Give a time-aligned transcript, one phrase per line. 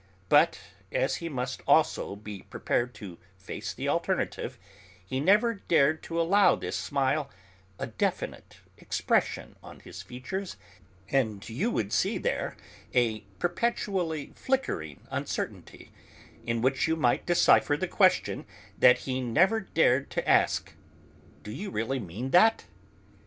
[0.29, 0.59] But
[0.91, 4.57] as he must also be prepared to face the alternative,
[5.05, 7.29] he never dared to allow this smile
[7.77, 10.57] a definite expression on his features,
[11.11, 12.57] and you would see there
[12.95, 15.91] a perpetually flickering uncertainty,
[16.47, 18.47] in which you might decipher the question
[18.79, 20.73] that he never dared to ask:
[21.43, 22.65] "Do you really mean that?"